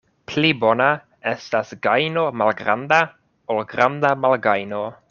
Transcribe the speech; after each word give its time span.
Pli 0.29 0.49
bona 0.61 0.87
estas 1.33 1.75
gajno 1.85 2.25
malgranda, 2.43 3.01
ol 3.57 3.65
granda 3.77 4.17
malgajno. 4.27 4.85